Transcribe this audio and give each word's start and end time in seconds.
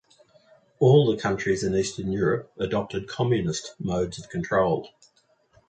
All 0.79 1.05
the 1.05 1.21
countries 1.21 1.63
in 1.63 1.75
Eastern 1.75 2.11
Europe 2.11 2.51
adopted 2.57 3.07
communist 3.07 3.75
modes 3.77 4.17
of 4.17 4.29
control. 4.29 4.89